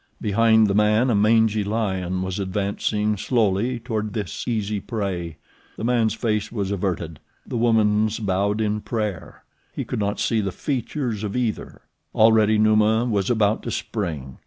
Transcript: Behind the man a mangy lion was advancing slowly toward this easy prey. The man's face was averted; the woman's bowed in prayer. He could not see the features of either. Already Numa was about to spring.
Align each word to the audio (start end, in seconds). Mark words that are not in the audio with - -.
Behind 0.19 0.65
the 0.65 0.73
man 0.73 1.11
a 1.11 1.15
mangy 1.15 1.63
lion 1.63 2.23
was 2.23 2.39
advancing 2.39 3.17
slowly 3.17 3.79
toward 3.79 4.13
this 4.13 4.47
easy 4.47 4.79
prey. 4.79 5.37
The 5.77 5.83
man's 5.83 6.15
face 6.15 6.51
was 6.51 6.71
averted; 6.71 7.19
the 7.45 7.57
woman's 7.57 8.17
bowed 8.17 8.61
in 8.61 8.81
prayer. 8.81 9.43
He 9.71 9.85
could 9.85 9.99
not 9.99 10.19
see 10.19 10.41
the 10.41 10.51
features 10.51 11.23
of 11.23 11.35
either. 11.37 11.81
Already 12.15 12.57
Numa 12.57 13.05
was 13.05 13.29
about 13.29 13.61
to 13.61 13.69
spring. 13.69 14.39